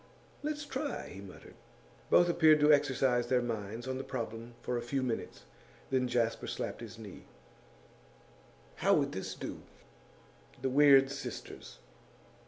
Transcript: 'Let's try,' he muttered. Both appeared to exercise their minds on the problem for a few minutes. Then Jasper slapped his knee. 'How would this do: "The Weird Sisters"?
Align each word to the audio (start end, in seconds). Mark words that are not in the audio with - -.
'Let's 0.41 0.65
try,' 0.65 1.09
he 1.09 1.21
muttered. 1.21 1.53
Both 2.09 2.27
appeared 2.27 2.59
to 2.61 2.73
exercise 2.73 3.27
their 3.27 3.39
minds 3.43 3.87
on 3.87 3.99
the 3.99 4.03
problem 4.03 4.55
for 4.63 4.75
a 4.75 4.81
few 4.81 5.03
minutes. 5.03 5.43
Then 5.91 6.07
Jasper 6.07 6.47
slapped 6.47 6.81
his 6.81 6.97
knee. 6.97 7.25
'How 8.77 8.95
would 8.95 9.11
this 9.11 9.35
do: 9.35 9.61
"The 10.59 10.71
Weird 10.71 11.11
Sisters"? 11.11 11.77